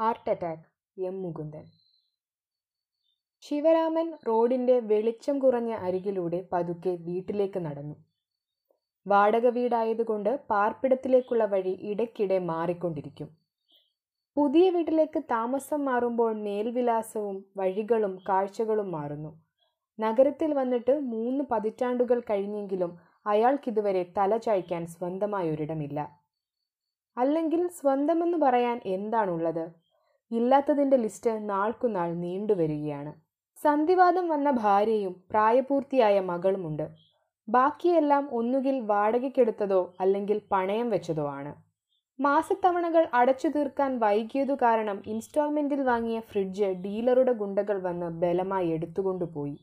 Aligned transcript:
Heart 0.00 0.30
attack 0.30 0.62
M 0.96 1.22
Mukundan. 1.22 1.64
Sivaraman 3.42 4.12
റോഡിന്റെ 4.28 4.80
വെളിച്ചം 4.80 5.38
കുറഞ്ഞ 5.38 5.72
അരികിലൂടെ 5.72 6.48
പതുക്കെ 6.52 6.90
വീട്ടിലേക്ക് 6.90 7.58
നടന്നു. 7.58 7.94
വാടക 9.06 9.46
വീടായതുകൊണ്ട് 9.46 10.40
പാർപ്പിടത്തിലേക്കുള്ള 10.50 11.44
വഴി 11.44 11.70
ഇടയ്ക്കിടെ 11.70 12.38
മാറിക്കൊണ്ടിരിക്കും. 12.38 13.28
പുതിയ 14.36 14.70
വീട്ടിലേക്ക് 14.70 15.18
താമസം 15.18 15.84
മാറുമ്പോൾ 15.84 16.32
മേൽവിലാസവും 16.32 17.44
വഴികളും 17.56 18.18
കാഴ്ചകളും 18.28 18.90
മാറുന്നു. 18.90 19.40
നഗരത്തിൽ 20.00 20.54
വന്നിട്ട് 20.54 21.00
മൂന്ന് 21.00 21.44
പതിറ്റാണ്ടുകൾ 21.50 22.20
കഴിഞ്ഞെങ്കിലും 22.20 22.98
അയാൾക്കിതുവരെ 23.26 24.12
തല 24.16 24.36
ചായ്ക്കാൻ 24.36 24.86
സ്വന്തമായൊരിടമില്ല. 24.86 26.08
അല്ലെങ്കിൽ 27.18 27.68
സ്വന്തമെന്ന് 27.68 28.38
പറയാൻ 28.38 28.80
എന്താണുള്ളത്? 28.84 29.79
ഇല്ലാത്തതിന്റെ 30.30 30.96
ലിസ്റ്റ് 30.96 31.50
നാൾക്കുനാൾ 31.50 32.14
നീണ്ടുവരികയാണ് 32.14 33.12
സന്ധിവാദം 33.64 34.28
വന്ന 34.28 34.50
ഭാര്യയും 34.50 35.24
പ്രായപൂർത്തിയായ 35.30 36.20
മകളുമുണ്ട്. 36.20 36.86
ബാക്കിയെല്ലാം 37.48 38.28
ഒന്നുകിൽ 38.32 38.80
വാടകയ്ക്കെടുത്തതോ 38.80 39.94
അല്ലെങ്കിൽ 40.00 40.40
പണയം 40.52 40.90
വെച്ചതോ 40.90 41.28
ആണ്. 41.28 41.54
മാസത്തവണകൾ 42.20 43.06
അടച്ചു 43.14 43.48
തീർക്കാൻ 43.48 43.98
വൈകിയതു 43.98 44.52
കാരണം 44.52 45.02
ഇൻസ്റ്റാൾമെന്റിൽ 45.06 45.80
വാങ്ങിയ 45.80 46.20
ഫ്രിഡ്ജ് 46.20 46.64
ഡീലറുടെ 46.64 47.32
ഗുണ്ടകൾ 47.32 47.82
വന്ന് 47.82 48.06
ബലമായി 48.06 48.68
എടുത്തുകൊണ്ടുപോയി 48.68 49.58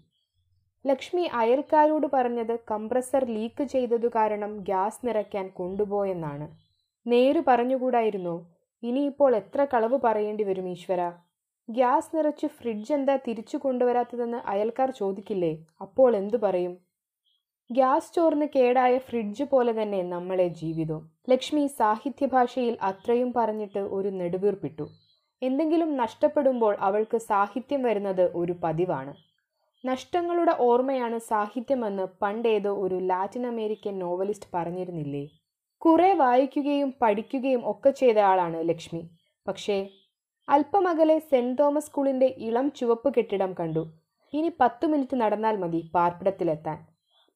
ലക്ഷ്മി 0.86 1.22
അയൽക്കാരോട് 1.34 2.08
പറഞ്ഞത് 2.14 2.60
കംപ്രസർ 2.72 3.26
ലീക്ക് 3.26 3.64
ചെയ്തതു 3.64 4.08
കാരണം 4.08 4.58
ഗ്യാസ് 4.58 5.08
നിറയ്ക്കാൻ 5.08 5.48
കൊണ്ടുപോയെന്നാണ്. 5.48 6.48
നേര് 7.08 7.44
പറഞ്ഞുകൂടായിരുന്നോ? 7.48 8.57
ഇനിയിപ്പോൾ 8.88 9.32
എത്ര 9.42 9.62
കളവ് 9.74 9.98
പറയേണ്ടി 10.04 10.44
വരും 10.50 10.68
ഈശ്വര? 10.74 11.02
ഗ്യാസ് 11.70 12.12
നിറച്ച് 12.16 12.48
ഫ്രിഡ്ജ് 12.58 12.92
എന്താ 12.98 13.16
തിരിച്ചു 13.28 13.58
കൊണ്ടുവരാത്തതെന്ന് 13.64 14.40
അയൽക്കാർ 14.52 14.90
ചോദിക്കില്ലേ? 15.00 15.54
അപ്പോൾ 15.82 16.12
എന്തു 16.22 16.38
പറയും? 16.44 16.74
ഗ്യാസ് 17.70 18.14
ചോർന്ന് 18.16 18.46
കേടായ 18.56 18.94
ഫ്രിഡ്ജ് 19.08 19.46
പോലെ 19.54 19.72
തന്നെ 19.80 20.00
നമ്മളെ 20.14 20.48
ജീവിതം 20.62 21.02
ലക്ഷ്മി 21.30 21.64
സാഹിത്യഭാഷയിൽ 21.80 22.76
അത്രയും 22.90 23.32
പറഞ്ഞിട്ട് 23.38 23.82
ഒരു 23.98 24.10
നെടുവീർപ്പിട്ടു. 24.20 24.86
എന്തെങ്കിലും 25.42 25.90
നഷ്ടപ്പെടുമ്പോൾ 26.02 26.74
അവൾക്ക് 26.88 27.18
സാഹിത്യം 27.32 27.82
വരുന്നത് 27.88 28.24
ഒരു 28.42 28.54
പതിവാണ്. 28.64 29.14
നഷ്ടങ്ങളുടെ 29.84 30.54
ഓർമ്മയാണ് 30.68 31.18
സാഹിത്യമെന്ന് 31.32 32.06
പണ്ടേതോ 32.22 32.72
ഒരു 32.86 33.00
ലാറ്റിൻ 33.10 33.44
അമേരിക്കൻ 33.52 33.94
നോവലിസ്റ്റ് 34.04 34.50
പറഞ്ഞിരുന്നില്ലേ? 34.54 35.24
കുറെ 35.82 36.14
വായിക്കുകയും 36.14 36.94
പഠിക്കുകയും 37.02 37.62
ഒക്കെ 37.66 37.90
ചെയ്ത 37.90 38.18
ആളാണ് 38.20 38.70
ലക്ഷ്മി. 38.70 39.10
പക്ഷേ 39.48 39.90
അല്പമകലെ 40.50 41.20
സെന്റ് 41.20 41.60
തോമസ് 41.60 41.86
സ്കൂളിന്റെ 41.86 42.26
ഇളം 42.26 42.70
ചുവപ്പ് 42.70 43.14
കെട്ടിടം 43.18 43.56
കണ്ടു. 43.60 43.88
ഇനി 44.34 44.52
പത്തു 44.60 44.86
മിനിറ്റ് 44.88 45.16
നടന്നാൽ 45.16 45.58
മതി 45.58 45.92
പാർപ്പിടത്തിലെത്താൻ. 45.96 46.86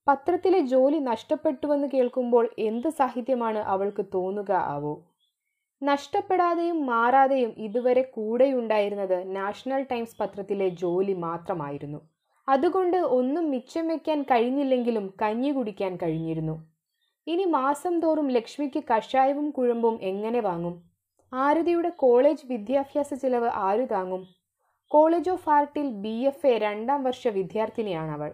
പത്രത്തിലെ 0.07 0.59
ജോലി 0.59 0.99
നഷ്ടപ്പെട്ടുവെന്ന് 0.99 1.87
കേൾക്കുമ്പോൾ 1.93 2.49
എന്ത് 2.59 2.89
സാഹിത്യമാണ് 2.89 3.57
അവൾക്ക് 3.57 4.05
തോന്നുക 4.13 4.51
ആവോ? 4.51 5.07
നഷ്ടപ്പെടാതെയും 5.83 6.85
മാറാതെയും 6.85 7.53
ഇതുവരെ 7.57 8.01
കൂടെയുണ്ടായിരുന്നത് 8.01 9.35
നാഷണൽ 9.35 9.83
ടൈംസ് 9.91 10.17
പത്രത്തിലെ 10.19 10.69
ജോലി 10.69 11.13
മാത്രമായിരുന്നു. 11.13 12.01
അതുകൊണ്ട് 12.49 12.97
ഒന്നും 12.97 13.51
മിച്ചം 13.51 13.87
വയ്ക്കാൻ 13.87 14.23
കഴിഞ്ഞില്ലെങ്കിലും 14.23 15.13
കഞ്ഞി 15.21 15.51
കുടിക്കാൻ 15.51 15.95
കഴിഞ്ഞിരുന്നു. 15.95 16.70
ഇനി 17.27 17.45
മാസം 17.45 17.99
തോറും 17.99 18.27
ലക്ഷ്മിക്ക് 18.27 18.83
കഷായവും 18.83 19.51
കുഴമ്പും 19.51 19.99
എങ്ങനെ 20.01 20.39
വാങ്ങും? 20.39 20.83
ആരതിയുടെ 21.33 21.89
കോളേജ് 21.89 22.47
വിദ്യാഭ്യാസ 22.47 23.13
ചിലവ് 23.13 23.49
ആരു 23.67 23.85
താങ്ങും? 23.85 24.23
കോളേജ് 24.87 25.29
ഓഫ് 25.29 25.49
ആർട്ടിൽ 25.49 25.87
ബി 25.91 26.15
എഫ് 26.29 26.47
എ 26.47 26.57
രണ്ടാം 26.57 27.03
വർഷ 27.03 27.27
വിദ്യാർത്ഥിനിയാണ് 27.27 28.11
അവൾ 28.11 28.31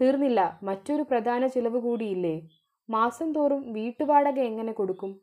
തീർന്നില്ല 0.00 0.58
മറ്റൊരു 0.62 1.02
പ്രധാന 1.02 1.46
ചിലവ് 1.46 1.78
കൂടിയില്ലേ? 1.80 2.36
മാസം 2.90 3.32
തോറും 3.32 3.72
വീട്ടുവാടക 3.72 4.38
എങ്ങനെ 4.40 4.72
കൊടുക്കും? 4.72 5.20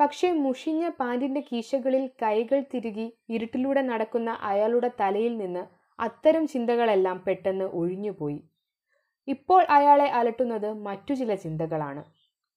പക്ഷേ 0.00 0.32
മുഷിഞ്ഞ 0.32 0.88
പാൻറിന്റെ 0.88 1.40
കീശകളിൽ 1.40 2.10
കൈകൾ 2.22 2.64
തിരുകി 2.74 3.12
ഇരുട്ടിലൂടെ 3.28 3.80
നടക്കുന്ന 3.80 4.30
അയാളുടെ 4.30 4.90
തലയിൽ 5.00 5.36
നിന്ന് 5.36 5.64
അത്തരം 5.98 6.46
ചിന്തകളെല്ലാം 6.46 7.24
പെട്ടെന്ന് 7.26 7.64
ഒഴിഞ്ഞുപോയി. 7.64 8.40
ഇപ്പോൾ 9.28 9.62
അയാളെ 9.70 10.04
അലട്ടുന്നത് 10.04 10.72
മറ്റു 10.72 11.14
ചില 11.14 11.34
ചിന്തകളാണ്. 11.34 12.02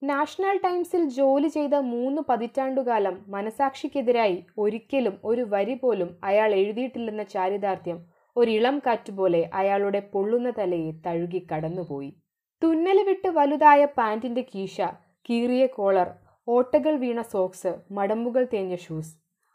നാഷണൽ 0.03 0.57
ടൈംസിൽ 0.63 1.09
ജോലി 1.09 1.47
ചെയ്ത 1.47 1.75
മൂന്ന് 1.75 2.21
പതിറ്റാണ്ടുകാലം 2.29 3.25
മനസാക്ഷിക്കെതിരായി 3.27 4.45
ഒരിക്കലും 4.57 5.19
ഒരു 5.23 5.41
വരി 5.41 5.73
പോലും 5.73 6.17
അയാൾ 6.23 6.53
എഴുതിയിട്ടില്ലെന്ന 6.53 7.23
ചാരിതാർത്ഥ്യം 7.23 8.05
ഒരിളം 8.35 8.79
കാറ്റുപോലെ 8.79 9.49
അയാളുടെ 9.53 9.99
പൊള്ളുന്ന 9.99 10.49
തലയെ 10.49 10.91
തഴുകി 11.05 11.47
കടന്നുപോയി. 11.51 12.13
തുന്നൽ 12.63 13.03
വിട്ട് 13.03 13.27
വലുതായ 13.27 13.85
പാന്റിന്റെ 13.85 14.41
കീശ 14.41 14.81
കീറിയ 15.29 15.65
കോളർ 15.65 16.09
ഓട്ടകൾ 16.47 16.95
വീണ 16.95 17.21
സോക്സ് 17.21 17.75
മടമ്പുകൾ 17.91 18.47
തേഞ്ഞ 18.53 18.75
ഷൂസ്. 18.75 19.13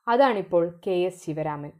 അതാണിപ്പോൾ 0.08 0.80
കെ. 0.86 0.90
എസ്. 0.90 1.26
ശിവരാമൻ. 1.26 1.70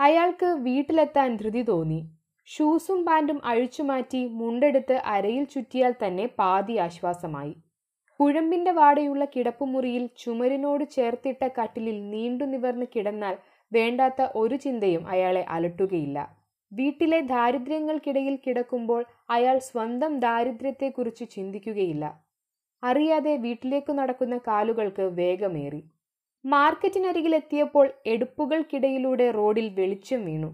അയാൾക്ക് 0.00 0.46
വീട്ടിലെത്താൻ 0.46 1.36
ധൃതി 1.36 1.62
തോന്നി. 1.62 2.19
ഷൂസും 2.50 3.04
പാന്റും 3.04 3.40
അഴിച്ചുമാറ്റി 3.44 4.26
മുണ്ടെടുത്ത് 4.26 4.92
അരയിൽ 4.92 5.44
ചുറ്റിയാൽ 5.44 5.94
തന്നെ 6.02 6.26
പാതി 6.38 6.76
ആശ്വാസമായി. 6.76 7.52
കുഴമ്പിന്റെ 8.20 8.70
വാടയുള്ള 8.70 9.24
കിടപ്പുമുറിയിൽ 9.24 10.06
ചുമരിനോട് 10.22 10.84
ചേർത്തിട്ട 10.90 11.48
കട്ടിലിൽ 11.58 12.10
നീണ്ടു 12.10 12.44
നിവർന്ന് 12.44 12.86
കിടന്നാൽ 12.94 13.36
വേണ്ടാത്ത 13.72 14.22
ഒരു 14.34 14.56
ചിന്തയും 14.56 15.06
അയാളെ 15.08 15.42
അലട്ടുകയില്ല. 15.48 16.18
വീട്ടിലെ 16.72 17.20
ദാരിദ്ര്യങ്ങൾക്കിടയിൽ 17.20 18.36
കിടക്കുമ്പോൾ 18.36 19.04
അയാൾ 19.30 19.58
സ്വന്തം 19.58 20.20
ദാരിദ്ര്യത്തെക്കുറിച്ച് 20.20 21.24
ചിന്തിക്കുകയില്ല. 21.30 22.04
അറിയാതെ 22.82 23.36
വീട്ടിലേക്കു 23.36 23.92
നടക്കുന്ന 23.92 24.36
കാലുകൾക്ക് 24.48 25.02
വേഗമേറി. 25.02 25.82
മാർക്കറ്റിനരികിലെത്തിയപ്പോൾ 26.44 27.86
എടുപ്പുകൾക്കിടയിലൂടെ 28.06 29.30
റോഡിൽ 29.30 29.68
വെളിച്ചം 29.78 30.24
വീണു. 30.24 30.50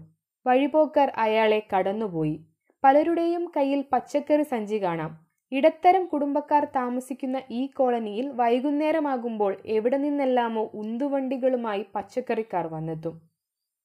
വഴിപോക്കർ 0.47 1.11
അയാളെ 1.17 1.67
കടന്നുപോയി. 1.75 2.41
പലരുടെയും 2.83 3.51
കയ്യിൽ 3.57 3.83
പച്ചക്കറി 3.91 4.43
സഞ്ചി 4.43 4.83
കാണാം. 4.83 5.27
ഇടത്തരം 5.51 6.05
കുടുംബക്കാർ 6.05 6.67
താമസിക്കുന്ന 6.75 7.41
ഈ 7.51 7.65
കോളനിയിൽ 7.67 8.27
വൈകുന്നേരമാകുമ്പോൾ 8.29 9.57
എവിടെ 9.65 9.97
നിന്നെല്ലാമോ 9.97 10.69
ഉന്തുവണ്ടികളുമായി 10.73 11.85
പച്ചക്കറിക്കാർ 11.95 12.67
വന്നെത്തും. 12.67 13.21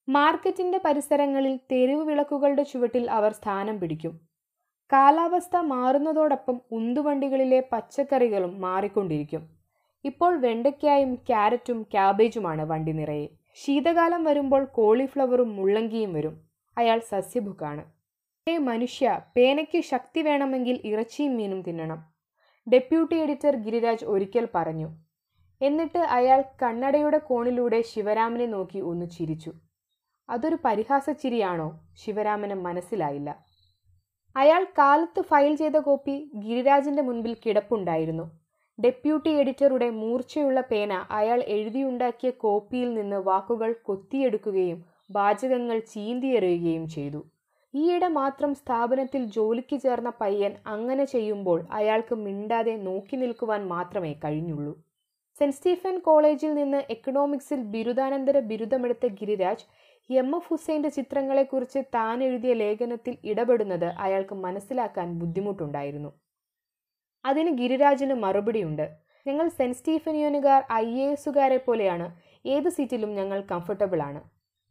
മാർക്കറ്റിന്റെ 0.08 0.80
പരിസരങ്ങളിൽ 0.84 1.58
തെരുവ് 1.72 2.04
വിളക്കുകളുടെ 2.04 2.62
ചുവട്ടിൽ 2.62 3.10
അവർ 3.10 3.32
സ്ഥാനം 3.32 3.80
പിടിക്കും. 3.80 4.20
കാലാവസ്ഥ 4.92 5.56
മാറുന്നതോടൊപ്പം 5.56 6.60
ഉന്തുവണ്ടികളിലെ 6.72 7.62
പച്ചക്കറികളും 7.72 8.60
മാറിക്കൊണ്ടിരിക്കും. 8.60 9.48
ഇപ്പോൾ 10.04 10.40
വെണ്ടയ്ക്കായും 10.40 11.14
ക്യാരറ്റും 11.14 11.82
ക്യാബേജുമാണ് 11.82 12.62
വണ്ടി 12.62 12.92
നിറയെ. 12.92 13.28
ശീതകാലം 13.54 14.24
വരുമ്പോൾ 14.24 14.64
കോളിഫ്ലവറും 14.64 15.56
മുള്ളങ്കിയും 15.56 16.12
വരും. 16.12 16.51
അയാൾ 16.78 16.98
സസ്യഭുക്കാണ്. 16.98 17.84
ഏ 18.48 18.58
മനുഷ്യ 18.58 19.20
പേനയ്ക്ക് 19.36 19.80
ശക്തി 19.82 20.22
വേണമെങ്കിൽ 20.22 20.80
ഇറച്ചിയും 20.84 21.36
മീനും 21.36 21.62
തിന്നണം 21.62 22.12
ഡെപ്യൂട്ടി 22.68 23.16
എഡിറ്റർ 23.16 23.56
ഗിരിരാജ് 23.56 24.04
ഒരിക്കൽ 24.04 24.48
പറഞ്ഞു. 24.54 24.88
എന്നിട്ട് 25.60 25.98
അയാൾ 25.98 26.44
കണ്ണടയുടെ 26.62 27.18
കോണിലൂടെ 27.18 27.82
ശിവരാമനെ 27.82 28.46
നോക്കി 28.46 28.78
ഒന്ന് 28.78 29.06
ചിരിച്ചു. 29.06 29.52
അതൊരു 30.30 30.58
പരിഹാസച്ചിരിയാണോ? 30.64 31.80
ശിവരാമന് 31.94 32.54
മനസ്സിലായില്ല. 32.54 33.36
അയാൾ 34.36 34.64
കാലത്ത് 34.64 35.20
ഫയൽ 35.20 35.54
ചെയ്ത 35.54 35.76
കോപ്പി 35.76 36.30
ഗിരിരാജിന്റെ 36.34 37.02
മുൻപിൽ 37.02 37.36
കിടപ്പുണ്ടായിരുന്നു. 37.46 38.30
ഡെപ്യൂട്ടി 38.82 39.30
എഡിറ്ററുടെ 39.30 39.90
മൂർച്ചയുള്ള 39.90 40.60
പേന 40.60 40.92
അയാൾ 40.92 41.42
എഴുതിയുണ്ടാക്കിയ 41.42 42.30
കോപ്പിയിൽ 42.30 42.94
നിന്ന് 42.94 43.16
വാക്കുകൾ 43.16 43.72
കൊത്തിയെടുക്കുകയും 43.82 44.84
വാചകങ്ങൾ 45.10 45.78
ചീന്തിയെറിയുകയും 45.78 46.88
ചെയ്തു. 46.88 47.20
ഈയിടെ 47.74 48.08
മാത്രം 48.08 48.54
സ്ഥാപനത്തിൽ 48.54 49.24
ജോലിക്ക് 49.24 49.76
ചേർന്ന 49.80 50.12
പയ്യൻ 50.20 50.54
അങ്ങനെ 50.66 51.04
ചെയ്യുമ്പോൾ 51.04 51.66
അയാൾക്ക് 51.70 52.14
മിണ്ടാതെ 52.14 52.76
നോക്കി 52.76 53.16
നിൽക്കുവാൻ 53.16 53.66
മാത്രമേ 53.66 54.12
കഴിഞ്ഞുള്ളൂ. 54.24 54.72
സെന്റ് 55.40 55.54
സ്റ്റീഫൻ 55.54 55.98
കോളേജിൽ 55.98 56.54
നിന്ന് 56.54 56.82
എക്കണോമിക്സിൽ 56.90 57.62
ബിരുദാനന്തര 57.64 58.38
ബിരുദമെടുത്ത 58.40 59.06
ഗിരിരാജ് 59.06 59.64
എം. 60.10 60.36
എഫ്. 60.36 60.48
ഹുസൈന്റെ 60.48 60.88
ചിത്രങ്ങളെക്കുറിച്ച് 60.88 61.78
താൻ 61.94 62.24
എഴുതിയ 62.24 62.52
ലേഖനത്തിൽ 62.52 63.16
ഇടപെടുന്നത് 63.24 63.84
അയാൾക്ക് 63.98 64.34
മനസ്സിലാക്കാൻ 64.34 65.12
ബുദ്ധിമുട്ടുണ്ടായിരുന്നു. 65.12 66.10
അതിന് 67.24 67.50
ഗിരിരാജിന് 67.50 68.14
മറുപടിയുണ്ട്. 68.14 68.86
ഞങ്ങൾ 69.26 69.48
സെന്റ് 69.48 69.76
സ്റ്റീഫനിയോനുകാർ 69.76 70.62
ഐ. 70.72 70.86
എ. 71.00 71.10
എസുകാരെ 71.10 71.56
പോലെയാണ്. 71.56 72.06
ഏത് 72.46 72.68
സീറ്റിലും 72.68 73.14
ഞങ്ങൾ 73.14 73.40
കംഫർട്ടബിൾ 73.50 74.02
ആണ് 74.02 74.20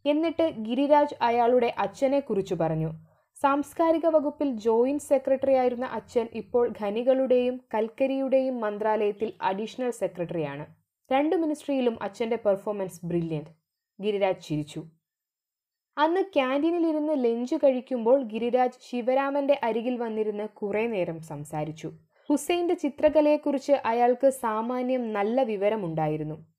എന്നിട്ട് 0.06 0.50
ഗിരിരാജ് 0.50 1.16
അയാളുടെ 1.22 1.74
അച്ഛനെ 1.78 2.20
കുറിച്ചു 2.20 2.56
പറഞ്ഞു. 2.56 2.90
സാംസ്കാരിക 3.42 4.06
വകുപ്പിൽ 4.06 4.52
ജോയിന്റ് 4.52 5.04
സെക്രട്ടറി 5.04 5.54
ആയിരുന്ന 5.54 5.86
അച്ഛൻ 5.86 6.28
ഇപ്പോൾ 6.34 6.74
ഖനികളുടെയും 6.82 7.62
കൽക്കരിയുടെയും 7.74 8.60
മന്ത്രാലയത്തിൽ 8.62 9.34
അഡീഷണൽ 9.42 9.92
സെക്രട്ടറിയാണ് 9.92 10.66
രണ്ട് 11.12 11.36
മിനിസ്ട്രിയിലും 11.36 12.04
അച്ഛന്റെ 12.04 12.36
പെർഫോമൻസ് 12.36 13.06
ബ്രില്യന്റ് 13.06 13.50
ഗിരിരാജ് 14.02 14.42
ചിരിച്ചു. 14.42 14.84
അന്ന് 15.98 16.22
ക്യാന്റീനിലിരുന്ന് 16.22 17.24
ലഞ്ച് 17.24 17.56
കഴിക്കുമ്പോൾ 17.56 18.24
ഗിരിരാജ് 18.24 18.80
ശിവരാമന്റെ 18.90 19.60
അരികിൽ 19.64 19.98
വന്നിരുന്ന് 19.98 20.50
കുറേ 20.50 20.88
നേരം 20.88 21.22
സംസാരിച്ചു. 21.22 21.92
ഹുസൈന്റെ 22.30 22.74
ചിത്രകലയെക്കുറിച്ച് 22.74 23.72
അയാൾക്ക് 23.72 24.30
സാമാന്യം 24.30 25.14
നല്ല 25.14 25.44
വിവരമുണ്ടായിരുന്നു. 25.44 26.51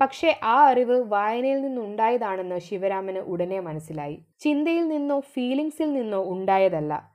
പക്ഷേ 0.00 0.40
ആ 0.42 0.66
അറിവ് 0.66 1.02
വായനയിൽ 1.02 1.60
നിന്നുണ്ടായതാണെന്ന് 1.60 2.58
ശിവരാമന് 2.58 3.18
ഉടനെ 3.18 3.60
മനസ്സിലായി. 3.60 4.18
ചിന്തയിൽ 4.40 4.88
നിന്നോ 4.88 5.20
ഫീലിംഗ്സിൽ 5.20 5.92
നിന്നോ 5.92 6.24
ഉണ്ടായതല്ല. 6.32 7.10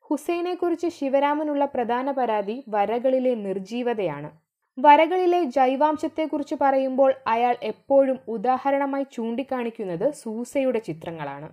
ഹുസൈനെക്കുറിച്ച് 0.00 0.88
ശിവരാമനുള്ള 0.88 1.64
പ്രധാന 1.64 2.10
പരാതി 2.10 2.64
വരകളിലെ 2.68 3.34
നിർജീവതയാണ് 3.34 4.30
വരകളിലെ 4.78 5.44
ജൈവാംശത്തെക്കുറിച്ച് 5.44 6.56
പറയുമ്പോൾ 6.60 7.14
അയാൾ 7.26 7.56
എപ്പോഴും 7.62 8.18
ഉദാഹരണമായി 8.28 9.06
ചൂണ്ടിക്കാണിക്കുന്നത് 9.12 10.10
സൂസയുടെ 10.10 10.78
ചിത്രങ്ങളാണ്. 10.78 11.48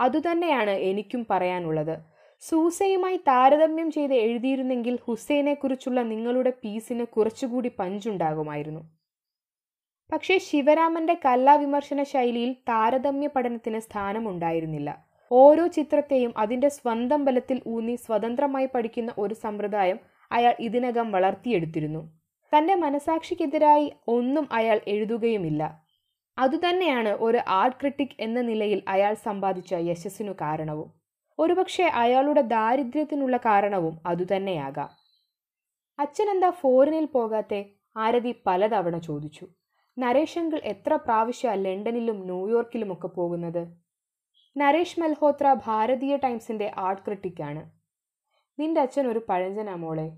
അതുതന്നെയാണ് 0.00 0.70
എനിക്കും 0.70 1.26
പറയാനുള്ളത്. 1.30 1.96
സൂസയുമായി 2.40 3.16
താരതമ്യം 3.16 3.90
ചെയ്ത് 3.90 4.14
എഴുതിയിരുന്നെങ്കിൽ 4.14 4.98
ഹുസൈനെക്കുറിച്ചുള്ള 5.06 6.02
നിങ്ങളുടെ 6.02 6.52
പീസിന് 6.64 7.04
കുറച്ചുകൂടി 7.04 7.70
പഞ്ചുണ്ടാകുമായിരുന്നു. 7.78 8.97
പക്ഷേ 10.12 10.38
ശിവരാമന്റെ 10.38 11.20
കലാവിമർശന 11.24 12.02
ശൈലിയിൽ 12.02 12.52
താരതമ്യ 12.52 13.26
പഠനത്തിന് 13.26 13.78
സ്ഥാനമുണ്ടായിരുന്നില്ല. 13.78 15.04
ഓരോ 15.32 15.66
ചിത്രത്തെയും 15.66 16.34
അതിന്റെ 16.36 16.68
സ്വന്തം 16.68 17.24
ബലത്തിൽ 17.24 17.62
ഊന്നി 17.66 17.94
സ്വതന്ത്രമായി 17.94 18.68
പഠിക്കുന്ന 18.74 19.14
ഒരു 19.18 19.34
സമ്പ്രദായം 19.34 19.98
അയാൾ 20.32 20.54
ഇതിനകം 20.60 21.12
വളർത്തിയെടുത്തിരുന്നു. 21.12 22.12
തന്റെ 22.52 22.74
മനസാക്ഷിക്കെതിരായി 22.74 23.92
ഒന്നും 24.08 24.48
അയാൾ 24.52 24.80
എഴുതുകയുമില്ല. 24.88 25.84
അതുതന്നെയാണ് 26.38 27.08
ഒരു 27.08 27.40
ആർട്ട് 27.48 27.76
ക്രിട്ടിക് 27.80 28.16
എന്ന 28.20 28.40
നിലയിൽ 28.40 28.82
അയാൾ 28.88 29.14
സമ്പാദിച്ച 29.14 29.74
യശസ്സിനു 29.74 30.32
കാരണവും. 30.32 30.92
ഒരുപക്ഷെ 31.38 31.84
അയാളുടെ 31.84 32.40
ദാരിദ്ര്യത്തിനുള്ള 32.40 33.36
കാരണവും 33.36 34.00
അതുതന്നെയാകാം. 34.06 34.90
അച്ഛനെന്താ 35.98 36.50
ഫോറിനിൽ 36.50 37.04
പോകാത്തെ? 37.04 37.70
ആരതി 37.96 38.34
പലതവണ 38.46 38.98
ചോദിച്ചു. 38.98 39.48
നരേഷ് 39.98 40.38
അങ്കിൾ 40.38 40.60
എത്ര 40.64 40.96
പ്രാവശ്യ 40.96 41.50
ലണ്ടനിലും 41.50 42.24
ന്യൂയോർക്കിലുമൊക്കെ 42.24 43.08
പോകുന്നത്? 43.08 43.68
നരേഷ് 44.56 45.00
മൽഹോത്ര 45.00 45.56
ഭാരതീയ 45.66 46.16
ടൈംസിന്റെ 46.16 46.72
ആർട്ട് 46.76 47.02
ക്രിട്ടിക്കാണ്. 47.02 47.70
നിന്റെ 48.60 48.80
അച്ഛൻ 48.80 49.06
ഒരു 49.06 49.26
പഴഞ്ചനാ 49.28 49.74
മോളെ. 49.74 50.12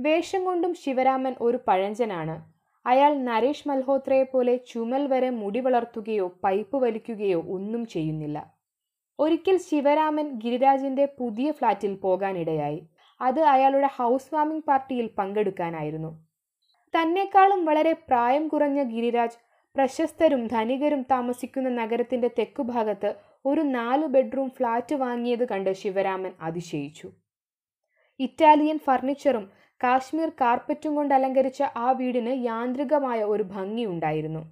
വേഷം 0.00 0.44
കൊണ്ടും 0.44 0.74
ശിവരാമൻ 0.74 1.34
ഒരു 1.40 1.58
പഴഞ്ചനാണ്. 1.68 2.52
അയാൾ 2.86 3.14
നരേഷ് 3.14 3.68
മൽഹോത്രയെ 3.68 4.22
പോലെ 4.22 4.56
ചുമൽ 4.56 5.06
വരെ 5.06 5.30
മുടി 5.30 5.60
വളർത്തുകയോ 5.60 6.40
പൈപ്പ് 6.44 6.76
വലിക്കുകയോ 6.76 7.42
ഒന്നും 7.42 7.86
ചെയ്യുന്നില്ല. 7.86 8.54
ഒരിക്കൽ 9.18 9.56
ശിവരാമൻ 9.56 10.38
ഗിരിരാജിന്റെ 10.38 11.08
പുതിയ 11.18 11.52
ഫ്ലാറ്റിൽ 11.52 11.94
പോകാനിടയായി. 11.94 12.88
അത് 13.20 13.40
അയാളുടെ 13.40 13.86
ഹൗസ് 13.86 14.34
വാമിംഗ് 14.34 14.64
പാർട്ടിയിൽ 14.64 15.10
പങ്കെടുക്കാനായിരുന്നു. 15.18 16.29
തന്നെക്കാളും 16.96 17.64
വളരെ 17.64 17.92
പ്രായം 17.92 18.48
കുറഞ്ഞ 18.48 18.82
ഗിരിരാജ് 18.82 19.38
പ്രശസ്തരും 19.76 20.46
ധനികരും 20.46 21.02
താമസിക്കുന്ന 21.02 21.68
നഗരത്തിന്റെ 21.68 22.30
തെക്കുഭാഗത്ത് 22.38 23.14
ഒരു 23.46 23.60
നാല് 23.60 24.06
ബെഡ്റൂം 24.06 24.50
ഫ്ലാറ്റ് 24.50 24.94
വാങ്ങിയത് 24.94 25.48
കണ്ട് 25.48 25.72
ശിവരാമൻ 25.72 26.32
അതിശയിച്ചു. 26.40 27.08
ഇറ്റാലിയൻ 28.20 28.78
ഫർണിച്ചറും 28.78 29.50
കാശ്മീർ 29.82 30.32
കാർപ്പറ്റും 30.40 30.94
കൊണ്ട് 30.94 31.14
അലങ്കരിച്ച 31.14 31.62
ആ 31.76 31.90
വീടിന് 31.92 32.44
യാന്ത്രികമായ 32.44 33.22
ഒരു 33.22 33.42
ഭംഗിയുണ്ടായിരുന്നു 33.42 34.42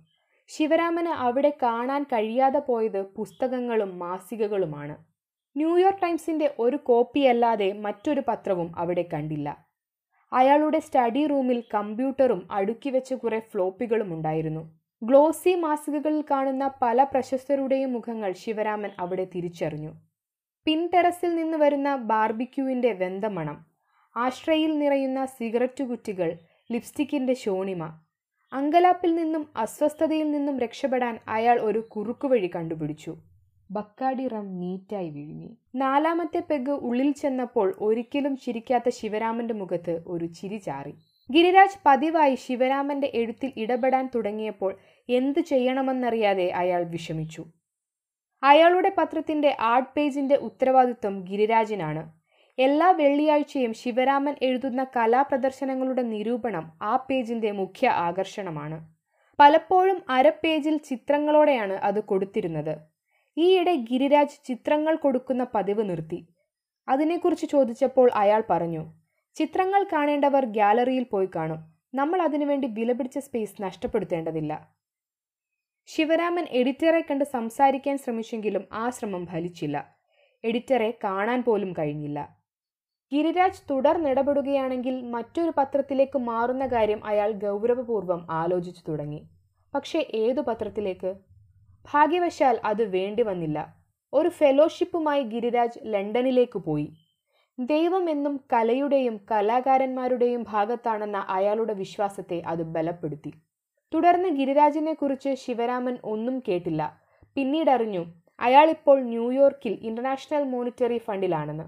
ശിവരാമന് 0.49 1.08
അവിടെ 1.08 1.52
കാണാൻ 1.62 2.02
കഴിയാതെ 2.02 2.58
പോയത് 2.58 3.02
പുസ്തകങ്ങളും 3.02 3.99
മാസികകളുമാണ്. 3.99 4.96
ന്യൂയോർക്ക് 5.56 6.02
ടൈംസിന്റെ 6.02 6.55
ഒരു 6.58 6.76
കോപ്പിയല്ലാതെ 6.76 7.73
മറ്റൊരു 7.73 8.23
പത്രവും 8.29 8.79
അവിടെ 8.79 9.08
കണ്ടില്ല. 9.12 9.68
അയാളുടെ 10.33 10.79
സ്റ്റഡി 10.79 11.27
റൂമിൽ 11.27 11.65
കമ്പ്യൂട്ടറും 11.75 12.49
അടുക്കി 12.51 12.91
വെച്ച 12.91 13.15
കുറേ 13.15 13.39
ഫ്ലോപ്പികളും 13.39 14.15
ഉണ്ടായിരുന്നു. 14.15 14.63
ഗ്ലോസി 15.03 15.55
മാസികകളിൽ 15.55 16.25
കാണുന്ന 16.31 16.71
പല 16.83 17.05
പ്രശസ്തരുടെയും 17.05 17.93
മുഖങ്ങൾ 17.93 18.33
ശിവരാമൻ 18.33 18.91
അവിടെ 18.99 19.29
തിരിച്ചറിഞ്ഞു. 19.35 19.93
പിൻടെറസിൽ 20.67 21.35
നിന്ന് 21.35 21.59
വരുന്ന 21.59 21.97
ബാർബിക്യൂവിന്റെ 21.97 22.93
വെന്തമണം 22.93 23.59
ആശ്രയിൽ 24.17 24.79
നിറയുന്ന 24.79 25.25
സിഗരറ്റ് 25.25 25.85
കുറ്റികൾ 25.85 26.31
ലിപ്സ്റ്റിക്കിന്റെ 26.73 27.35
ശോണിമ 27.35 27.83
അങ്കലാപ്പിൽ 28.53 29.15
നിന്നും 29.15 29.47
അസ്വസ്ഥതയിൽ 29.57 30.31
നിന്നും 30.31 30.59
രക്ഷപ്പെടാൻ 30.59 31.19
അയാൾ 31.29 31.59
ഒരു 31.61 31.79
കുറുക്കുവഴി 31.91 32.51
കണ്ടുപിടിച്ചു. 32.55 33.13
ബക്കാടി 33.70 34.29
റം 34.29 34.61
നീറ്റായി 34.61 35.11
വിഴുങ്ങി. 35.11 35.59
നാലാമത്തെ 35.75 36.43
പെഗ് 36.50 36.70
ഉള്ളിൽ 36.70 37.12
ചെന്നപ്പോൾ 37.12 37.75
ഒരിക്കലും 37.79 38.37
ചിരിക്കാത്ത 38.37 38.88
ശിവരാമന്റെ 38.88 39.55
മുഖത്ത് 39.55 40.03
ഒരു 40.06 40.25
ചിരി 40.25 40.56
ചാറി. 40.56 40.91
ഗിരിരാജ് 41.32 41.79
പതിവായി 41.87 42.35
ശിവരാമന്റെ 42.35 43.11
എഴുത്തിൽ 43.15 43.53
ഇടപെടാൻ 43.56 44.11
തുടങ്ങിയപ്പോൾ 44.15 44.76
എന്തു 45.09 45.41
ചെയ്യണമെന്നറിയാതെ 45.41 46.50
അയാൾ 46.50 46.85
വിഷമിച്ചു. 46.85 47.44
അയാളുടെ 48.43 48.93
പത്രത്തിന്റെ 48.99 49.56
ആർട്ട് 49.61 49.91
പേജിന്റെ 49.97 50.37
ഉത്തരവാദിത്വം 50.37 51.25
ഗിരിരാജിനാണ്. 51.31 52.12
എല്ലാ 52.59 52.91
വെള്ളിയാഴ്ചയും 52.91 53.75
ശിവരാമൻ 53.75 54.35
എഴുതുന്ന 54.43 54.87
കലാപ്രദർശനങ്ങളുടെ 54.97 56.03
നിരൂപണം 56.03 56.73
ആ 56.82 56.97
പേജിന്റെ 56.97 57.50
മുഖ്യ 57.50 57.88
ആകർഷണമാണ്. 57.88 58.88
പലപ്പോഴും 59.38 60.03
അര 60.09 60.29
പേജിൽ 60.29 60.76
ചിത്രങ്ങളോടെയാണ് 60.76 61.73
അത് 61.73 62.05
കൊടുത്തിരുന്നത്. 62.05 62.79
ഈയിടെ 63.38 63.75
ഗിരിരാജ് 63.75 64.44
ചിത്രങ്ങൾ 64.44 64.96
കൊടുക്കുന്ന 64.96 65.46
പതിവ് 65.55 65.90
നിർത്തി. 65.90 66.29
അതിനെക്കുറിച്ച് 66.88 67.46
ചോദിച്ചപ്പോൾ 67.46 68.11
അയാൾ 68.14 68.43
പറഞ്ഞു 68.50 68.93
ചിത്രങ്ങൾ 69.35 69.87
കാണേണ്ടവർ 69.93 70.44
ഗ്യാലറിയിൽ 70.44 71.02
പോയി 71.02 71.29
കാണും. 71.37 71.75
നമ്മൾ 71.94 72.23
അതിനുവേണ്ടി 72.23 72.69
വിലപിടിച്ച 72.69 73.19
സ്പേസ് 73.19 73.62
നഷ്ടപ്പെടുത്തേണ്ടതില്ല. 73.62 74.69
ശിവരാമൻ 75.87 76.46
എഡിറ്ററെ 76.50 77.00
കണ്ട് 77.00 77.25
സംസാരിക്കാൻ 77.25 77.99
ശ്രമിച്ചെങ്കിലും 77.99 78.64
ആ 78.73 78.90
ശ്രമം 78.90 79.26
ഫലിച്ചില്ല. 79.26 79.96
എഡിറ്ററെ 80.44 80.99
കാണാൻ 81.05 81.43
പോലും 81.43 81.73
കഴിഞ്ഞില്ല. 81.79 82.38
ഗിരിരാജ് 83.14 83.70
തുടർന്നിടപെടുകയാണെങ്കിൽ 83.70 85.02
മറ്റൊരു 85.02 85.52
പത്രത്തിലേക്ക് 85.58 86.19
മാറുന്ന 86.19 86.67
കാര്യം 86.67 87.05
അയാൾ 87.05 87.32
ഗൗരവപൂർവം 87.32 88.26
ആലോചിച്ചു 88.31 88.82
തുടങ്ങി. 88.88 89.29
പക്ഷേ 89.75 90.06
ഏതു 90.14 90.41
പത്രത്തിലേക്ക്? 90.41 91.14
ഭാഗ്യവശാൽ 91.85 92.61
അത് 92.65 92.85
വേണ്ടി 92.85 93.23
വന്നില്ല. 93.23 93.75
ഒരു 94.13 94.29
ഫെലോഷിപ്പുമായി 94.29 95.23
ഗിരിരാജ് 95.23 95.79
ലണ്ടനിലേക്ക് 95.82 96.58
പോയി. 96.58 96.93
ദൈവമെന്നും 97.58 98.41
കലയുടെയും 98.53 99.20
കലാകാരന്മാരുടെയും 99.31 100.43
ഭാഗത്താണെന്ന 100.49 101.17
അയാളുടെ 101.17 101.73
വിശ്വാസത്തെ 101.73 102.43
അത് 102.47 102.63
ബലപ്പെടുത്തി. 102.63 103.32
തുടർന്ന് 103.94 104.29
ഗിരിരാജിനെ 104.29 104.93
കുറിച്ച് 104.93 105.35
ശിവരാമൻ 105.35 105.99
ഒന്നും 106.05 106.43
കേട്ടില്ല. 106.49 107.01
പിന്നീടറിഞ്ഞു 107.35 108.06
അയാളിപ്പോൾ 108.41 109.01
ന്യൂയോർക്കിൽ 109.01 109.73
ഇന്റർനാഷണൽ 109.73 110.44
മോണിറ്ററി 110.44 110.99
ഫണ്ടിലാണെന്ന്. 110.99 111.65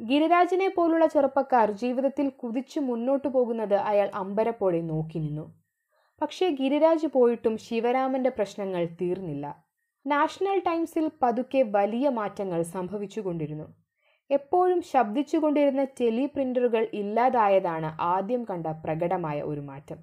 ഗിരിരാജിനെ 0.00 0.68
പോലുള്ള 0.68 1.06
ചെറുപ്പക്കാർ 1.06 1.70
ജീവിതത്തിൽ 1.70 2.28
കുതിച്ചു 2.28 2.80
മുന്നോട്ടു 2.80 3.28
പോകുന്നത് 3.28 3.74
അയാൾ 3.74 4.10
അമ്പരപ്പോടെ 4.14 4.80
നോക്കി 4.80 5.18
നിന്നു. 5.18 5.65
പക്ഷേ 6.22 6.50
ഗിരിരാജ് 6.50 7.06
പോയിട്ടും 7.06 7.56
ശിവരാമന്റെ 7.56 8.30
പ്രശ്നങ്ങൾ 8.30 8.88
തീർന്നില്ല. 9.02 9.64
നാഷണൽ 10.06 10.58
ടൈംസിൽ 10.58 11.10
പതുക്കെ 11.22 11.62
വലിയ 11.62 12.08
മാറ്റങ്ങൾ 12.08 12.62
സംഭവിച്ചുകൊണ്ടിരുന്നു. 12.62 13.64
എപ്പോഴും 14.30 14.82
ശബ്ദിച്ചുകൊണ്ടിരുന്ന 14.82 15.84
ടെലി 15.84 16.26
പ്രിന്ററുകൾ 16.26 16.88
ഇല്ലാതായതാണ് 16.92 17.96
ആദ്യം 18.00 18.44
കണ്ട 18.44 18.66
പ്രകടമായ 18.66 19.42
ഒരു 19.42 19.60
മാറ്റം. 19.60 19.98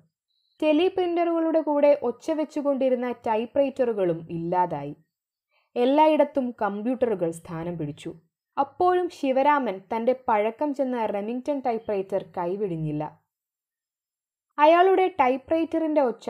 ടെലി 0.63 0.87
പ്രിന്ററുകളുടെ 0.87 1.61
കൂടെ 1.61 1.99
ഒച്ച 2.03 2.31
വെച്ചുകൊണ്ടിരുന്ന 2.31 3.11
ടൈപ്പ് 3.11 3.59
റൈറ്ററുകളും 3.59 4.27
ഇല്ലാതായി. 4.29 4.95
എല്ലായിടത്തും 5.75 6.55
കമ്പ്യൂട്ടറുകൾ 6.61 7.31
സ്ഥാനം 7.31 7.77
പിടിച്ചു. 7.77 8.13
അപ്പോഴും 8.59 9.09
ശിവരാമൻ 9.09 9.81
തന്റെ 9.95 10.15
പഴക്കം 10.27 10.73
ചെന്ന 10.73 11.05
റെമിങ്ടൺ 11.05 11.61
ടൈപ്പ് 11.65 11.89
റൈറ്റർ 11.89 12.25
കൈവിടിഞ്ഞില്ല. 12.37 13.22
അയാളുടെ 14.57 15.07
ടൈപ്പ് 15.19 15.51
റൈറ്ററിന്റെ 15.51 16.01
ഒച്ച 16.01 16.29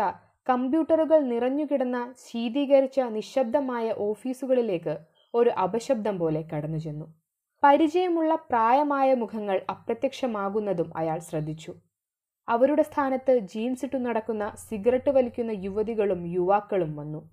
കമ്പ്യൂട്ടറുകൾ 0.49 1.19
നിറഞ്ഞുകിടന്ന 1.19 2.13
ശീതീകരിച്ച 2.27 2.99
നിശബ്ദമായ 2.99 3.91
ഓഫീസുകളിലേക്ക് 3.91 4.97
ഒരു 5.33 5.49
അപശബ്ദം 5.49 6.19
പോലെ 6.19 6.41
കടന്നു 6.41 6.77
ചെന്നു 6.77 7.05
പരിചയമുള്ള 7.63 8.35
പ്രായമായ 8.35 9.13
മുഖങ്ങൾ 9.13 9.61
അപ്രത്യക്ഷമാകുന്നതും 9.69 10.97
അയാൾ 10.97 11.19
ശ്രദ്ധിച്ചു. 11.19 11.73
അവരുടെ 12.47 12.81
സ്ഥാനത്ത് 12.81 13.39
ജീൻസ് 13.39 13.85
ഇട്ടു 13.85 13.97
നടക്കുന്ന 13.97 14.53
സിഗരറ്റ് 14.55 15.09
വലിക്കുന്ന 15.09 15.51
യുവതികളും 15.51 16.27
യുവാക്കളും 16.27 16.95
വന്നു. 16.95 17.29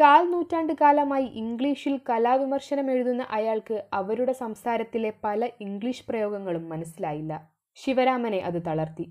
കാൽ 0.00 0.30
നൂറ്റാണ്ട് 0.30 0.72
കാലമായി 0.72 1.24
ഇംഗ്ലീഷിൽ 1.24 2.00
കലാവിമർശനം 2.10 2.90
എഴുതുന്ന 2.90 3.26
അയാൾക്ക് 3.30 3.84
അവരുടെ 3.92 4.32
സംസാരത്തിലെ 4.32 5.12
പല 5.24 5.48
ഇംഗ്ലീഷ് 5.60 6.06
പ്രയോഗങ്ങളും 6.08 6.68
മനസ്സിലായില്ല. 6.68 7.32
ശിവരാമനെ 7.74 8.38
അത് 8.38 8.62
തളർത്തി. 8.66 9.06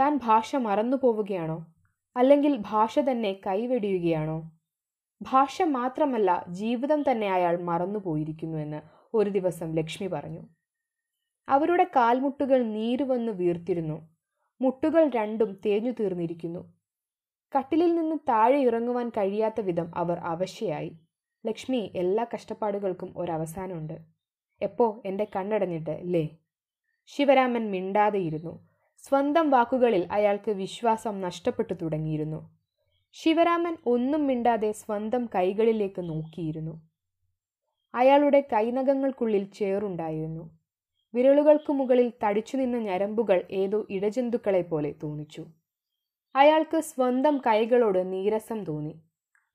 താൻ 0.00 0.20
ഭാഷ 0.22 0.56
മറന്നു 0.56 0.96
പോവുകയാണോ? 0.96 1.66
അല്ലെങ്കിൽ 2.16 2.58
ഭാഷ 2.60 2.98
തന്നെ 2.98 3.32
കൈവെടിയുകയാണോ? 3.46 4.52
ഭാഷ 5.22 5.62
മാത്രമല്ല 5.62 6.44
ജീവിതം 6.48 7.04
തന്നെ 7.10 7.32
അയാൾ 7.32 7.62
മറന്നുപോയിരിക്കുന്നുവെന്ന് 7.62 8.80
ഒരു 9.14 9.30
ദിവസം 9.30 9.74
ലക്ഷ്മി 9.74 10.06
പറഞ്ഞു. 10.06 10.42
അവരുടെ 11.48 11.84
കാൽമുട്ടുകൾ 11.96 12.62
നീരുവന്ന് 12.62 13.32
വീർത്തിരുന്നു. 13.32 14.08
മുട്ടുകൾ 14.60 15.08
രണ്ടും 15.08 15.60
തേഞ്ഞു 15.66 15.90
തീർന്നിരിക്കുന്നു. 15.90 16.72
കട്ടിലിൽ 17.58 17.94
നിന്ന് 17.94 18.16
താഴെ 18.28 18.58
ഇറങ്ങുവാൻ 18.58 19.08
കഴിയാത്ത 19.08 19.60
വിധം 19.60 19.92
അവർ 19.96 20.18
അവശയായി. 20.18 20.98
ലക്ഷ്മി 21.46 21.92
എല്ലാ 21.96 22.26
കഷ്ടപ്പാടുകൾക്കും 22.34 23.14
ഒരവസാനമുണ്ട്. 23.16 23.98
എപ്പോ 24.62 25.02
എന്റെ 25.06 25.26
കണ്ണടഞ്ഞിട്ട് 25.36 26.00
ലേ 26.02 26.28
ശിവരാമൻ 27.06 27.70
മിണ്ടാതെയിരുന്നു. 27.70 28.71
സ്വന്തം 29.02 29.50
വാക്കുകളിൽ 29.50 30.08
അയാൾക്ക് 30.12 30.50
വിശ്വാസം 30.50 31.20
നഷ്ടപ്പെട്ടു 31.20 31.74
തുടങ്ങിയിരുന്നു. 31.74 32.50
ശിവരാമൻ 33.12 33.76
ഒന്നും 33.86 34.26
മിണ്ടാതെ 34.26 34.72
സ്വന്തം 34.72 35.28
കൈകളിലേക്ക് 35.34 36.00
നോക്കിയിരുന്നു. 36.00 36.82
അയാളുടെ 37.94 38.40
കൈനഖങ്ങൾക്കുള്ളിൽ 38.52 39.44
ചേറുണ്ടായിരുന്നു. 39.44 40.58
വിരലുകൾക്ക് 41.14 41.72
മുകളിൽ 41.72 42.12
തടിച്ചു 42.24 42.56
നിന്ന 42.56 42.76
ഞരമ്പുകൾ 42.76 43.42
ഏതോ 43.50 43.86
ഇടജന്തുക്കളെ 43.90 44.62
പോലെ 44.62 44.94
തോന്നിച്ചു. 45.02 45.46
അയാൾക്ക് 46.36 46.80
സ്വന്തം 46.80 47.38
കൈകളോട് 47.46 48.12
നീരസം 48.12 48.64
തോന്നി. 48.64 49.02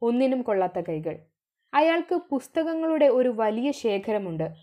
ഒന്നിനും 0.02 0.42
കൊള്ളാത്ത 0.42 0.80
കൈകൾ. 0.80 1.20
അയാൾക്ക് 1.74 2.16
പുസ്തകങ്ങളുടെ 2.16 3.06
ഒരു 3.06 3.34
വലിയ 3.36 3.72
ശേഖരമുണ്ട്. 3.72 4.54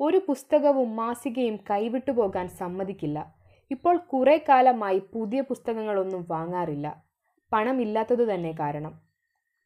ഒരു 0.00 0.20
പുസ്തകവും 0.28 0.96
മാസികയും 0.96 1.56
കൈവിട്ടുപോകാൻ 1.56 2.48
സമ്മതിക്കില്ല. 2.48 3.43
ഇപ്പോൾ 3.70 3.96
കുറേ 3.96 4.44
കാലമായി 4.48 4.98
പുതിയ 4.98 5.40
പുസ്തകങ്ങളൊന്നും 5.40 6.26
വാങ്ങാറില്ല. 6.30 7.04
പണമില്ലാത്തതു 7.52 8.34
തന്നെ 8.34 8.52
കാരണം. 8.60 9.02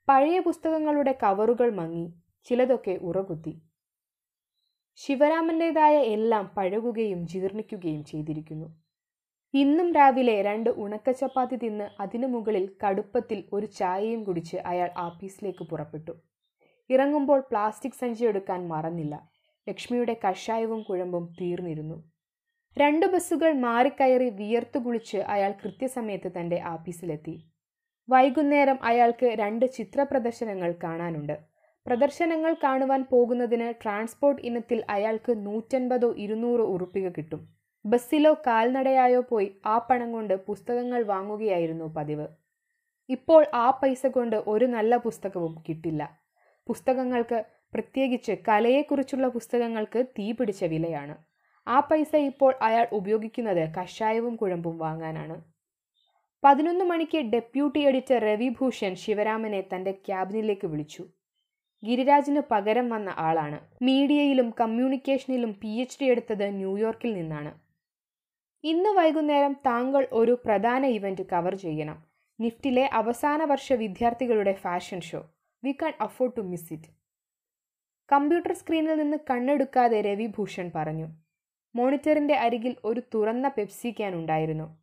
പഴയ 0.09 0.39
പുസ്തകങ്ങളുടെ 0.39 1.19
കവറുകൾ 1.23 1.71
മങ്ങി 1.71 2.13
ചിലതൊക്കെ 2.45 2.99
ഉറകുത്തി. 3.03 3.61
ശിവരാമന്റെതായ 4.97 5.99
എല്ലാം 5.99 6.51
പഴകുകയും 6.57 7.27
ജീർണിക്കുകയും 7.27 8.05
ചെയ്തിരിക്കുന്നു. 8.05 8.69
ഇന്നും 9.55 9.95
രാവിലെ 9.95 10.43
രണ്ട് 10.43 10.71
ഉണക്കച്ചപ്പാത്തി 10.71 11.57
തിന്ന് 11.57 11.91
അതിനു 12.01 12.27
മുകളിൽ 12.27 12.77
കടുപ്പത്തിൽ 12.85 13.45
ഒരു 13.53 13.67
ചായയും 13.67 14.25
കുടിച്ച് 14.25 14.57
അയാൾ 14.57 14.91
ആഫീസിലേക്ക് 14.99 15.65
പുറപ്പെട്ടു. 15.65 16.13
ഇറങ്ങുമ്പോൾ 16.91 17.41
പ്ലാസ്റ്റിക് 17.41 17.93
സഞ്ചി 17.93 18.25
എടുക്കാൻ 18.25 18.69
മറന്നില്ല. 18.69 19.31
ലക്ഷ്മിയുടെ 19.69 20.21
കഷായവും 20.29 20.83
കുഴമ്പും 20.83 21.37
തീർന്നിരുന്നു. 21.41 22.18
രണ്ട് 22.81 23.07
ബസ്സുകൾ 23.07 23.53
മാറിക്കയറി 23.53 24.29
വിയർത്തു 24.29 24.79
കുളിച്ച് 24.79 25.17
അയാൾ 25.17 25.53
കൃത്യസമയത്ത് 25.63 26.33
തന്റെ 26.33 26.61
ആഫീസിലെത്തി. 26.61 27.35
വൈകുന്നേരം 28.09 28.79
അയാൾക്ക് 28.83 29.27
രണ്ട് 29.41 29.65
ചിത്ര 29.67 30.03
പ്രദർശനങ്ങൾ 30.03 30.75
കാണാനുണ്ട്. 30.83 31.37
പ്രദർശനങ്ങൾ 31.87 32.57
കാണുവാൻ 32.63 33.07
പോകുന്നതിന് 33.11 33.69
ട്രാൻസ്പോർട്ട് 33.83 34.43
ഇനത്തിൽ 34.43 34.85
അയാൾക്ക് 34.91 35.33
നൂറ്റൻപതോ 35.47 36.11
ഇരുന്നൂറോ 36.17 36.65
ഉറുപ്പിക 36.65 37.09
കിട്ടും. 37.09 37.41
ബസ്സിലോ 37.85 38.35
കാൽനടയായോ 38.47 39.21
പോയി 39.21 39.49
ആ 39.67 39.79
പണം 39.79 40.13
കൊണ്ട് 40.13 40.35
പുസ്തകങ്ങൾ 40.35 41.03
വാങ്ങുകയായിരുന്നു 41.03 41.85
പതിവ്. 41.97 42.27
ഇപ്പോൾ 43.09 43.47
ആ 43.55 43.71
പൈസ 43.71 44.07
കൊണ്ട് 44.07 44.37
ഒരു 44.47 44.65
നല്ല 44.65 44.97
പുസ്തകവും 44.97 45.55
കിട്ടില്ല. 45.69 46.03
പുസ്തകങ്ങൾക്ക് 46.67 47.45
പ്രത്യേകിച്ച് 47.75 48.33
കലയെക്കുറിച്ചുള്ള 48.49 49.29
പുസ്തകങ്ങൾക്ക് 49.29 50.05
തീ 50.19 50.33
പിടിച്ച 50.33 50.65
വിലയാണ്. 50.65 51.28
ആ 51.69 51.81
പൈസ 51.81 52.17
ഇപ്പോൾ 52.17 52.55
അയാൾ 52.63 52.89
ഉപയോഗിക്കുന്നത് 52.93 53.75
കഷായവും 53.75 54.37
കുഴമ്പും 54.37 54.79
വാങ്ങാനാണ്. 54.79 55.45
പതിനൊന്ന് 56.45 56.85
മണിക്ക് 56.85 57.19
ഡെപ്യൂട്ടി 57.19 57.81
എഡിറ്റർ 57.81 58.19
രവിഭൂഷൺ 58.19 58.95
ശിവരാമനെ 58.95 59.61
തന്റെ 59.61 59.93
ക്യാബിനിലേക്ക് 59.93 60.67
വിളിച്ചു. 60.67 61.05
ഗിരിരാജിന് 61.85 62.43
പകരം 62.51 62.89
വന്ന 62.89 63.15
ആളാണ്. 63.19 63.59
മീഡിയയിലും 63.83 64.55
കമ്മ്യൂണിക്കേഷനിലും 64.61 65.53
പി 65.53 65.69
എച്ച് 65.69 65.99
ഡി 66.01 66.07
എടുത്തത് 66.07 66.57
ന്യൂയോർക്കിൽ 66.57 67.15
നിന്നാണ്. 67.15 67.53
ഇന്ന് 68.65 68.89
വൈകുന്നേരം 68.89 69.53
താങ്കൾ 69.53 70.09
ഒരു 70.13 70.43
പ്രധാന 70.45 70.85
ഇവന്റ് 70.87 71.23
കവർ 71.23 71.55
ചെയ്യണം. 71.55 72.05
നിഫ്റ്റിലെ 72.41 72.91
അവസാന 72.93 73.45
വർഷ 73.45 73.73
വിദ്യാർത്ഥികളുടെ 73.73 74.53
fashion 74.53 75.01
show. 75.01 75.25
We 75.65 75.73
can't 75.73 75.93
afford 76.01 76.37
to 76.37 76.41
miss 76.41 76.73
it. 76.73 76.91
Computer 78.13 78.53
സ്ക്രീനിൽ 78.53 78.95
നിന്ന് 78.95 79.17
കണ്ണെടുക്കാതെ 79.31 80.01
രവിഭൂഷൺ 80.01 80.71
പറഞ്ഞു. 80.75 81.28
മോണിറ്ററിന്റെ 81.75 82.35
അരികിൽ 82.35 82.77
ഒരു 82.85 83.03
തുറന്ന 83.15 83.49
പെപ്സി 83.49 83.91
ക്യാൻ 83.91 84.15
ഉണ്ടായിരുന്നു. 84.15 84.79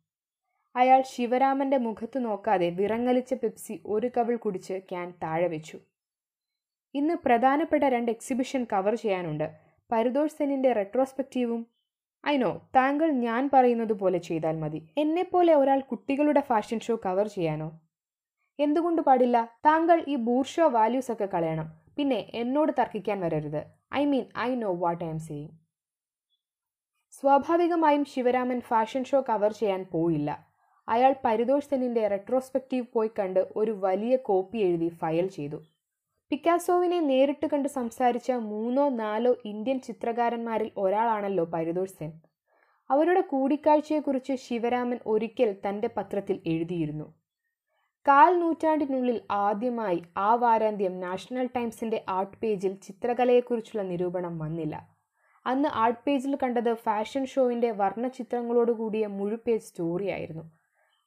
അയാൾ 0.76 1.02
ശിവരാമന്റെ 1.02 1.76
മുഖത്ത് 1.76 2.24
നോക്കാതെ 2.24 2.70
വിറങ്ങലിച്ച 2.70 3.34
പെപ്സി 3.34 3.82
ഒരു 3.86 4.10
കവിൾ 4.16 4.36
കുടിച്ച് 4.36 4.72
ക്യാൻ 4.72 5.14
താഴെ 5.22 5.48
വെച്ചു. 5.48 5.78
ഇന്ന് 6.94 7.14
പ്രധാനപ്പെട്ട 7.14 7.84
രണ്ട് 7.84 8.10
എക്സിബിഷൻ 8.10 8.66
കവർ 8.72 8.94
ചെയ്യാനുണ്ട്. 8.94 9.50
പരിതോഷ് 9.92 10.32
സെന്നിന്റെ 10.32 10.72
റെട്രോസ്പെക്റ്റീവും 10.72 11.66
അയിനോ 12.24 12.70
താങ്കൾ 12.76 13.10
ഞാൻ 13.10 13.50
പറയുന്നത് 13.52 13.92
പോലെ 13.92 14.18
ചെയ്താൽ 14.18 14.56
മതി. 14.58 14.88
എന്നെപ്പോലെ 14.98 15.54
ഒരാൾ 15.54 15.80
കുട്ടികളുടെ 15.80 16.40
ഫാഷൻ 16.40 16.80
ഷോ 16.80 17.00
കവർ 17.06 17.26
ചെയ്യാനോ? 17.26 17.80
എന്തുകൊണ്ട് 18.58 19.02
പാടില്ല? 19.02 19.58
താങ്കൾ 19.66 20.04
ഈ 20.08 20.16
ബൂർഷോ 20.16 20.68
വാല്യൂസ് 20.68 21.12
ഒക്കെ 21.12 21.28
കളയണം. 21.34 21.68
പിന്നെ 21.96 22.30
എന്നോട് 22.34 22.72
തർക്കിക്കാൻ 22.78 23.20
വരരുത്. 23.20 23.64
I 23.94 24.04
mean 24.04 24.24
I 24.38 24.54
know 24.54 24.74
what 24.74 25.04
I'm 25.08 25.18
saying 25.18 25.65
സ്വാഭാവികമായും 27.20 28.04
ശിവരാമൻ 28.04 28.60
ഫാഷൻ 28.60 29.04
ഷോ 29.04 29.24
കവർ 29.28 29.52
ചെയ്യാൻ 29.52 29.86
പോയില്ല. 29.92 30.46
അയാൾ 30.88 31.14
പരിതോഷ് 31.24 31.64
സെന്നിന്റെ 31.64 32.08
റെട്രോസ്പെക്റ്റീവ് 32.08 32.86
പോയി 32.92 33.10
കണ്ട് 33.18 33.48
ഒരു 33.56 33.70
വലിയ 33.70 34.16
കോപ്പി 34.16 34.58
എഴുതി 34.58 34.88
ഫയൽ 34.88 35.26
ചെയ്തു. 35.26 35.62
പിക്കാസോവിനെ 36.30 37.00
നേരിട്ട് 37.00 37.46
കണ്ട് 37.46 37.68
സംസാരിച്ച 37.68 38.32
മൂന്നോ 38.32 38.88
നാലോ 38.88 39.36
ഇന്ത്യൻ 39.44 39.80
ചിത്രകാരന്മാരിൽ 39.80 40.70
ഒരാളാണല്ലോ 40.76 41.44
പരിതോഷ് 41.44 41.90
സെൻ. 41.90 42.12
അവരുടെ 42.90 43.20
കൂടിക്കാഴ്ചയെക്കുറിച്ച് 43.20 44.32
ശിവരാമൻ 44.32 44.98
ഒരിക്കൽ 45.06 45.56
തന്റെ 45.68 45.90
പത്രത്തിൽ 45.96 46.40
എഴുതിയിരുന്നു. 46.46 47.14
കാൽ 48.08 48.38
നൂറ്റാണ്ടിനുള്ളിൽ 48.38 49.20
ആദ്യമായി 49.30 50.02
ആ 50.16 50.34
വാരാന്ത്യം 50.34 51.00
നാഷണൽ 51.00 51.48
ടൈംസിന്റെ 51.56 52.04
ആർട്ട് 52.08 52.36
പേജിൽ 52.42 52.74
ചിത്രകലയെക്കുറിച്ചുള്ള 52.74 53.82
നിരൂപണം 53.82 54.38
വന്നില്ല. 54.38 54.95
അന്ന് 55.46 55.68
ആർട്ട് 55.68 56.02
പേജിൽ 56.06 56.36
കണ്ടത് 56.42 56.74
ഫാഷൻ 56.74 57.24
ഷോവിന്റെ 57.24 57.70
വർണചിത്രങ്ങളോടുകൂടിയ 57.70 59.06
മുഴുപേജ് 59.06 59.62
സ്റ്റോറിയായിരുന്നു. 59.62 60.44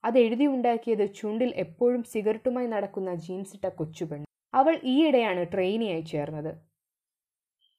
അത് 0.03 0.19
എഴുതി 0.19 0.45
ഉണ്ടാക്കിയത് 0.45 1.13
ചുണ്ടിൽ 1.15 1.53
എപ്പോഴും 1.55 2.03
സിഗരറ്റുമായി 2.03 2.67
നടക്കുന്ന 2.67 3.15
ജീൻസിട്ട 3.15 3.67
കൊച്ചുപെണ്ണ്. 3.67 4.25
അവൾ 4.53 4.79
ഈയിടെയാണ് 4.83 5.51
ട്രെയിനിയായി 5.53 6.01
ചേർന്നത്. 6.01 6.51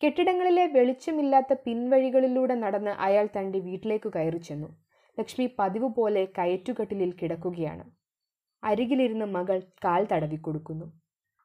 കെട്ടിടങ്ങളിലെ 0.02 0.66
വെളിച്ചമില്ലാത്ത 0.66 1.52
പിൻവഴികളിലൂടെ 1.64 2.54
നടന്ന് 2.54 2.90
അയാൾ 2.90 3.28
തന്റെ 3.38 3.58
വീട്ടിലേക്ക് 3.58 4.12
കയറി 4.16 4.38
ചെന്നു. 4.38 4.68
ലക്ഷ്മി 5.18 5.46
പതിവ് 5.58 5.88
പോലെ 5.94 6.22
കയറ്റുകട്ടിലിൽ 6.38 7.12
കിടക്കുകയാണ്. 7.12 7.84
അരികിലിരുന്ന് 8.64 9.26
മകൾ 9.26 9.58
കാൽ 9.84 10.06
തടവിക്കൊടുക്കുന്നു. 10.12 10.86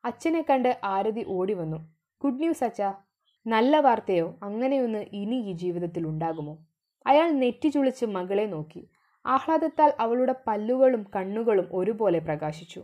അച്ഛനെ 0.03 0.41
കണ്ട് 0.41 0.79
ആരതി 0.83 1.25
ഓടി 1.27 1.53
വന്നു 1.53 1.79
ഗുഡ് 2.21 2.41
ന്യൂസ് 2.41 2.63
അച്ഛാ. 2.63 2.89
നല്ല 3.47 3.79
വാർത്തയോ 3.79 4.39
അങ്ങനെയൊന്ന് 4.43 5.05
ഇനി 5.13 5.35
ഈ 5.35 5.51
ജീവിതത്തിൽ 5.53 6.07
ഉണ്ടാകുമോ? 6.07 6.65
അയാൾ 7.07 7.31
നെറ്റി 7.31 7.69
ചുളിച്ച് 7.69 8.05
മകളെ 8.05 8.45
നോക്കി. 8.45 8.89
ആഹ്ലാദത്താൽ 9.25 9.93
അവളുടെ 9.99 10.35
പല്ലുകളും 10.47 11.05
കണ്ണുകളും 11.15 11.69
ഒരുപോലെ 11.71 12.19
പ്രകാശിച്ചു. 12.19 12.83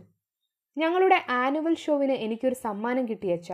ഞങ്ങളുടെ 0.78 1.22
ആനുവൽ 1.28 1.74
ഷോവിന് 1.74 2.12
എനിക്കൊരു 2.12 2.54
സമ്മാനം 2.54 3.08
കിട്ടിയച്ച. 3.08 3.52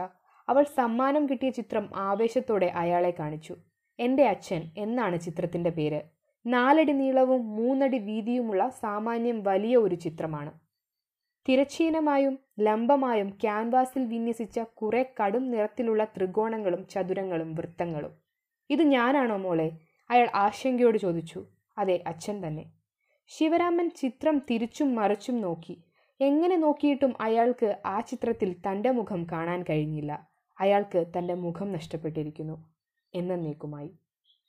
അവൾ 0.49 0.63
സമ്മാനം 0.63 1.29
കിട്ടിയ 1.29 1.49
ചിത്രം 1.49 1.89
ആവേശത്തോടെ 1.95 2.65
അയാളെ 2.65 3.13
കാണിച്ചു. 3.19 3.55
എന്റെ 3.99 4.27
അച്ഛൻ 4.27 4.61
എന്നാണ് 4.77 5.19
ചിത്രത്തിന്റെ 5.19 5.69
പേര്. 5.69 6.01
നാലടി 6.45 6.91
നീളവും 6.91 7.55
മൂന്നടി 7.55 7.97
വീതിയുമുള്ള 7.97 8.69
സാമാന്യം 8.69 9.43
വലിയ 9.43 9.77
ഒരു 9.77 9.95
ചിത്രമാണ്. 9.95 10.51
തിരച്ചീനമായും 11.47 12.39
ലംബമായും 12.59 13.29
ക്യാൻവാസിൽ 13.29 14.05
വിന്യസിച്ച 14.05 14.59
കുറെ 14.59 15.13
കടും 15.19 15.51
നിറത്തിലുള്ള 15.51 16.03
ത്രികോണങ്ങളും 16.03 16.87
ചതുരങ്ങളും 16.87 17.55
വൃത്തങ്ങളും. 17.55 18.11
ഇത് 18.69 18.83
ഞാനാണോ 18.83 19.37
മോളെ? 19.37 19.71
അയാൾ 20.09 20.27
ആശങ്കയോട് 20.35 20.97
ചോദിച്ചു. 20.97 21.45
അതെ 21.77 22.03
അച്ഛൻ 22.07 22.47
തന്നെ. 22.47 22.71
ശിവരാമൻ 23.27 23.91
ചിത്രം 23.95 24.41
തിരിച്ചും 24.51 24.95
മറിച്ചും 24.95 25.41
നോക്കി. 25.41 25.83
എങ്ങനെ 26.21 26.55
നോക്കിയിട്ടും 26.55 27.13
അയാൾക്ക് 27.21 27.79
ആ 27.85 27.99
ചിത്രത്തിൽ 27.99 28.55
തന്റെ 28.67 28.91
മുഖം 28.91 29.27
കാണാൻ 29.31 29.63
കഴിഞ്ഞില്ല. 29.69 30.29
അയാൾക്ക് 30.59 31.05
തന്റെ 31.17 31.33
മുഖം 31.33 31.71
നഷ്ടപ്പെട്ടിരിക്കുന്നു. 31.71 32.69
എന്നേക്കുമായി 33.13 33.91